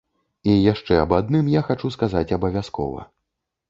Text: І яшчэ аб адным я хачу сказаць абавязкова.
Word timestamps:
І 0.53 0.55
яшчэ 0.71 0.93
аб 1.03 1.13
адным 1.19 1.53
я 1.59 1.65
хачу 1.71 1.95
сказаць 1.99 2.27
абавязкова. 2.43 3.11